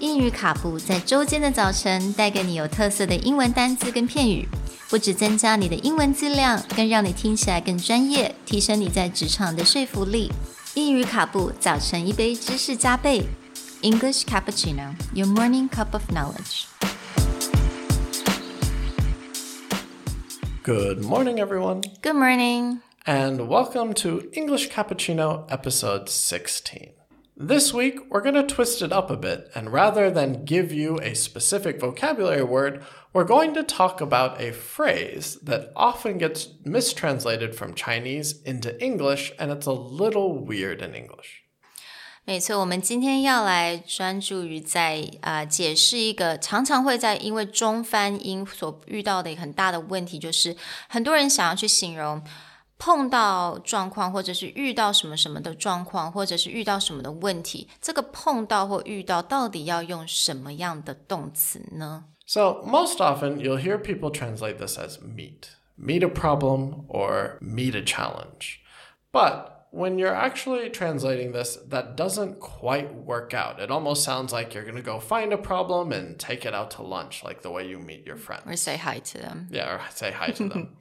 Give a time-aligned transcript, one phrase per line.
[0.00, 4.46] 英语卡布在周间的早晨带给你有特色的英文单词跟片语，
[4.90, 10.30] 不只增加你的英文质量，更让你听起来更专业，提升你在职场的说服力。
[10.74, 13.22] 英语卡布早晨一杯知识加倍，
[13.80, 16.66] English cappuccino, your morning cup of knowledge.
[20.62, 22.80] Good morning, everyone, Good morning.
[23.06, 26.99] and welcome to English Cappuccino episode 16.
[27.40, 30.98] This week, we're going to twist it up a bit, and rather than give you
[31.02, 37.54] a specific vocabulary word, we're going to talk about a phrase that often gets mistranslated
[37.54, 41.42] from Chinese into English, and it's a little weird in English.
[42.24, 50.56] 没错，我们今天要来专注于在呃解释一个常常会在因为中翻英所遇到的一个很大的问题，就是
[50.88, 52.20] 很多人想要去形容
[52.80, 62.04] 碰到状况，或者是遇到什么什么的状况，或者是遇到什么的问题，这个碰到或遇到到底要用什么样的动词呢？
[62.26, 67.76] So, most often, you'll hear people translate this as meet, meet a problem or meet
[67.76, 68.58] a challenge.
[69.12, 73.60] But when you're actually translating this, that doesn't quite work out.
[73.60, 76.70] It almost sounds like you're going to go find a problem and take it out
[76.72, 78.42] to lunch, like the way you meet your friends.
[78.44, 79.48] Or say hi to them.
[79.50, 80.76] Yeah, or say hi to them.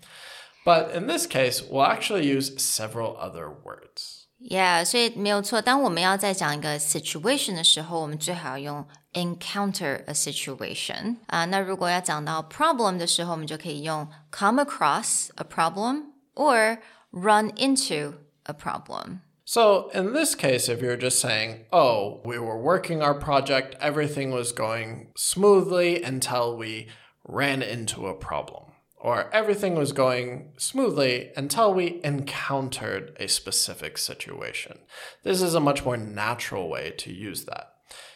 [0.66, 4.26] But in this case, we'll actually use several other words.
[4.40, 5.62] Yeah，所以没有错。
[5.62, 11.46] 当我们要在讲一个 situation 的时候，我们最好要用 encounter a situation 啊。
[11.46, 16.80] 那如果要讲到 problem 的时候，我们就可以用 come across a problem or
[17.12, 19.22] run into a problem。
[19.48, 24.32] So, in this case, if you're just saying, oh, we were working our project, everything
[24.32, 26.88] was going smoothly until we
[27.24, 34.80] ran into a problem, or everything was going smoothly until we encountered a specific situation.
[35.24, 37.74] This is a much more natural way to use that.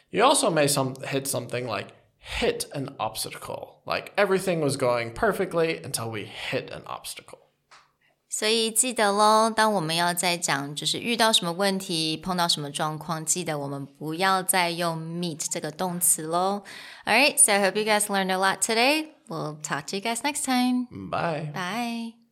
[0.09, 5.77] You also may some, hit something like hit an obstacle, like everything was going perfectly
[5.83, 7.39] until we hit an obstacle.
[8.31, 16.63] 所以记得喽，当我们要在讲就是遇到什么问题、碰到什么状况，记得我们不要再用 meet 这个动词喽。
[17.05, 19.07] All right, so I hope you guys learned a lot today.
[19.28, 20.88] We'll talk to you guys next time.
[20.90, 21.50] Bye.
[21.52, 22.23] Bye.